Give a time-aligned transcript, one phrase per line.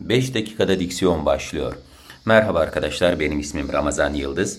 [0.00, 1.76] 5 dakikada diksiyon başlıyor.
[2.24, 4.58] Merhaba arkadaşlar, benim ismim Ramazan Yıldız.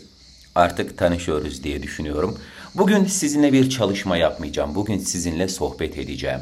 [0.55, 2.37] Artık tanışıyoruz diye düşünüyorum.
[2.75, 4.75] Bugün sizinle bir çalışma yapmayacağım.
[4.75, 6.39] Bugün sizinle sohbet edeceğim.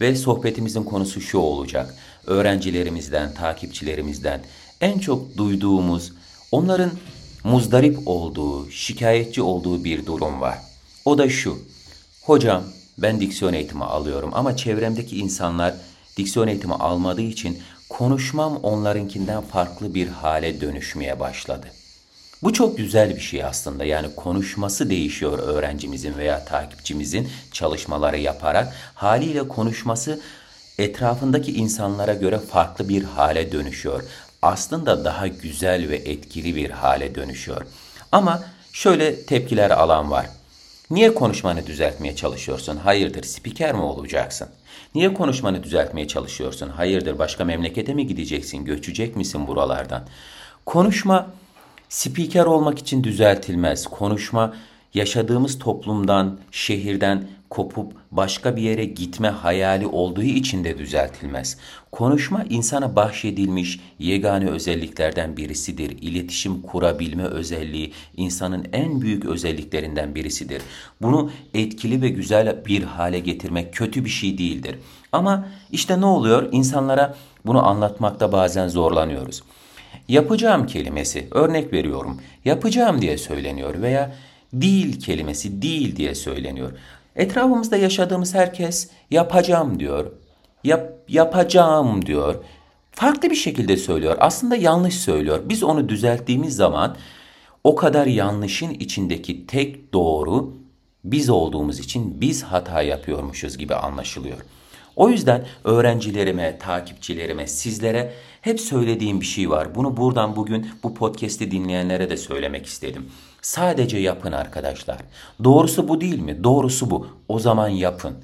[0.00, 1.94] Ve sohbetimizin konusu şu olacak.
[2.26, 4.40] Öğrencilerimizden, takipçilerimizden
[4.80, 6.12] en çok duyduğumuz,
[6.52, 6.90] onların
[7.44, 10.58] muzdarip olduğu, şikayetçi olduğu bir durum var.
[11.04, 11.58] O da şu.
[12.22, 12.62] Hocam
[12.98, 15.74] ben diksiyon eğitimi alıyorum ama çevremdeki insanlar
[16.16, 17.58] diksiyon eğitimi almadığı için
[17.88, 21.66] konuşmam onlarınkinden farklı bir hale dönüşmeye başladı.
[22.42, 23.84] Bu çok güzel bir şey aslında.
[23.84, 28.74] Yani konuşması değişiyor öğrencimizin veya takipçimizin çalışmaları yaparak.
[28.94, 30.20] Haliyle konuşması
[30.78, 34.02] etrafındaki insanlara göre farklı bir hale dönüşüyor.
[34.42, 37.66] Aslında daha güzel ve etkili bir hale dönüşüyor.
[38.12, 40.26] Ama şöyle tepkiler alan var.
[40.92, 42.76] Niye konuşmanı düzeltmeye çalışıyorsun?
[42.76, 44.48] Hayırdır spiker mi olacaksın?
[44.94, 46.68] Niye konuşmanı düzeltmeye çalışıyorsun?
[46.68, 48.64] Hayırdır başka memlekete mi gideceksin?
[48.64, 50.02] Göçecek misin buralardan?
[50.66, 51.26] Konuşma
[51.88, 53.86] spiker olmak için düzeltilmez.
[53.86, 54.54] Konuşma
[54.94, 61.58] yaşadığımız toplumdan, şehirden kopup başka bir yere gitme hayali olduğu için de düzeltilmez.
[61.90, 65.98] Konuşma insana bahşedilmiş yegane özelliklerden birisidir.
[66.00, 70.62] İletişim kurabilme özelliği insanın en büyük özelliklerinden birisidir.
[71.02, 74.76] Bunu etkili ve güzel bir hale getirmek kötü bir şey değildir.
[75.12, 76.48] Ama işte ne oluyor?
[76.52, 77.14] İnsanlara
[77.46, 79.42] bunu anlatmakta bazen zorlanıyoruz.
[80.08, 84.14] Yapacağım kelimesi, örnek veriyorum, yapacağım diye söyleniyor veya
[84.52, 86.72] değil kelimesi değil diye söyleniyor.
[87.16, 90.12] Etrafımızda yaşadığımız herkes yapacağım diyor.
[90.64, 92.34] Yap, yapacağım diyor.
[92.92, 94.16] Farklı bir şekilde söylüyor.
[94.20, 95.40] Aslında yanlış söylüyor.
[95.44, 96.96] Biz onu düzelttiğimiz zaman
[97.64, 100.56] o kadar yanlışın içindeki tek doğru
[101.04, 104.38] biz olduğumuz için biz hata yapıyormuşuz gibi anlaşılıyor.
[104.96, 109.74] O yüzden öğrencilerime, takipçilerime, sizlere hep söylediğim bir şey var.
[109.74, 113.06] Bunu buradan bugün bu podcast'i dinleyenlere de söylemek istedim.
[113.42, 114.98] Sadece yapın arkadaşlar.
[115.44, 116.44] Doğrusu bu değil mi?
[116.44, 117.06] Doğrusu bu.
[117.28, 118.14] O zaman yapın.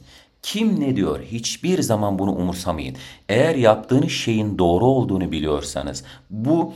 [0.42, 2.96] Kim ne diyor hiçbir zaman bunu umursamayın.
[3.28, 6.74] Eğer yaptığınız şeyin doğru olduğunu biliyorsanız bu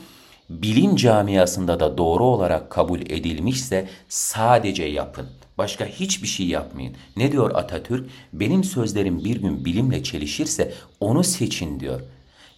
[0.50, 5.26] bilim camiasında da doğru olarak kabul edilmişse sadece yapın.
[5.58, 6.96] Başka hiçbir şey yapmayın.
[7.16, 8.10] Ne diyor Atatürk?
[8.32, 12.00] Benim sözlerim bir gün bilimle çelişirse onu seçin diyor.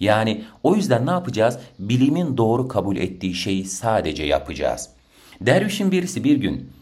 [0.01, 1.59] Yani o yüzden ne yapacağız?
[1.79, 4.91] Bilimin doğru kabul ettiği şeyi sadece yapacağız.
[5.41, 6.73] Dervişin birisi bir gün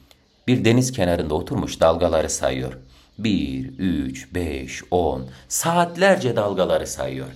[0.47, 2.79] bir deniz kenarında oturmuş dalgaları sayıyor.
[3.19, 7.29] Bir, üç, beş, on, saatlerce dalgaları sayıyor.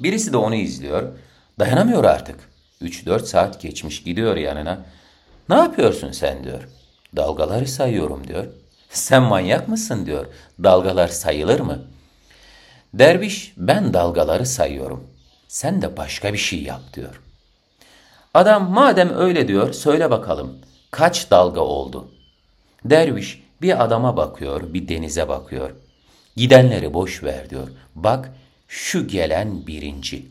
[0.00, 1.12] Birisi de onu izliyor.
[1.58, 2.36] Dayanamıyor artık.
[2.80, 4.86] Üç dört saat geçmiş gidiyor yanına.
[5.48, 6.68] Ne yapıyorsun sen diyor.
[7.16, 8.46] Dalgaları sayıyorum diyor.
[8.90, 10.26] Sen manyak mısın diyor.
[10.62, 11.84] Dalgalar sayılır mı?
[12.94, 15.06] Derviş ben dalgaları sayıyorum.
[15.48, 17.20] Sen de başka bir şey yap diyor.
[18.34, 20.58] Adam madem öyle diyor söyle bakalım
[20.90, 22.08] kaç dalga oldu?
[22.84, 25.70] Derviş bir adama bakıyor bir denize bakıyor.
[26.36, 27.68] Gidenleri boş ver diyor.
[27.94, 28.32] Bak
[28.68, 30.26] şu gelen birinci.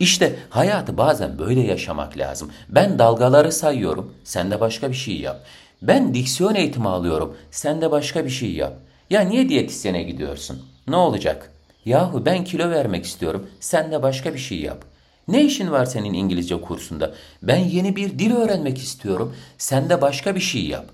[0.00, 2.52] İşte hayatı bazen böyle yaşamak lazım.
[2.68, 5.40] Ben dalgaları sayıyorum, sen de başka bir şey yap.
[5.82, 8.72] Ben diksiyon eğitimi alıyorum, sen de başka bir şey yap.
[9.10, 10.62] Ya niye diyetisyene gidiyorsun?
[10.88, 11.50] Ne olacak?
[11.84, 14.84] Yahu ben kilo vermek istiyorum, sen de başka bir şey yap.
[15.30, 17.14] Ne işin var senin İngilizce kursunda?
[17.42, 20.86] Ben yeni bir dil öğrenmek istiyorum, sen de başka bir şey yap.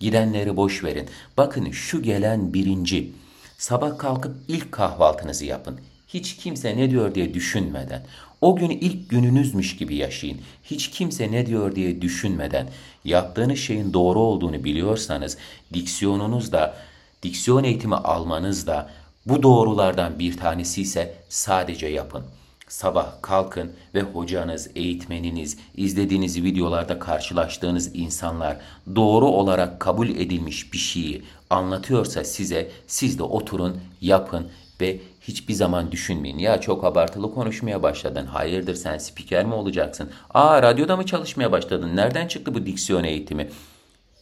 [0.00, 1.08] Gidenleri boş verin.
[1.36, 3.12] Bakın şu gelen birinci.
[3.58, 5.80] Sabah kalkıp ilk kahvaltınızı yapın.
[6.08, 8.02] Hiç kimse ne diyor diye düşünmeden.
[8.40, 10.40] O günü ilk gününüzmüş gibi yaşayın.
[10.64, 12.68] Hiç kimse ne diyor diye düşünmeden.
[13.04, 15.36] Yaptığınız şeyin doğru olduğunu biliyorsanız
[15.74, 16.76] diksiyonunuz da,
[17.22, 18.90] diksiyon eğitimi almanız da
[19.26, 22.24] bu doğrulardan bir tanesi ise sadece yapın.
[22.70, 28.56] Sabah kalkın ve hocanız, eğitmeniniz, izlediğiniz videolarda karşılaştığınız insanlar
[28.96, 34.48] doğru olarak kabul edilmiş bir şeyi anlatıyorsa size siz de oturun, yapın
[34.80, 36.38] ve hiçbir zaman düşünmeyin.
[36.38, 38.26] Ya çok abartılı konuşmaya başladın.
[38.26, 40.10] Hayırdır sen spiker mi olacaksın?
[40.34, 41.96] Aa radyoda mı çalışmaya başladın?
[41.96, 43.48] Nereden çıktı bu diksiyon eğitimi?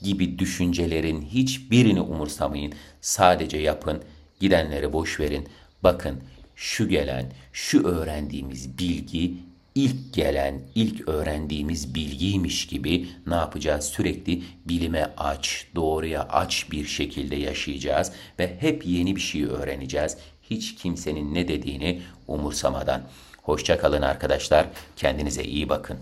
[0.02, 2.72] Gibi düşüncelerin hiçbirini umursamayın.
[3.00, 4.02] Sadece yapın.
[4.40, 5.48] Gidenleri boş verin.
[5.82, 6.20] Bakın
[6.58, 9.34] şu gelen, şu öğrendiğimiz bilgi
[9.74, 13.84] ilk gelen, ilk öğrendiğimiz bilgiymiş gibi ne yapacağız?
[13.84, 20.16] Sürekli bilime aç, doğruya aç bir şekilde yaşayacağız ve hep yeni bir şey öğreneceğiz.
[20.42, 23.02] Hiç kimsenin ne dediğini umursamadan.
[23.42, 24.66] Hoşça kalın arkadaşlar.
[24.96, 25.98] Kendinize iyi bakın.